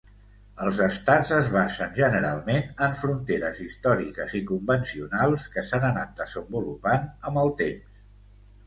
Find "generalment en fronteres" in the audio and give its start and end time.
1.99-3.61